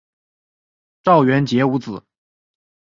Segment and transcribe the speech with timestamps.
[1.03, 2.03] 赵元杰无子。